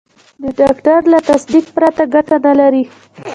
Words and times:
د 0.43 0.45
ډاکټر 0.59 0.99
له 1.13 1.19
تصدیق 1.29 1.65
پرته 1.75 2.03
ګټه 2.13 2.37
نه 2.45 2.53
لري. 2.59 2.83